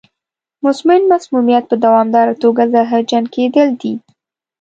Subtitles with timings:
[0.63, 3.93] مزمن مسمومیت په دوامداره توګه زهرجن کېدل دي.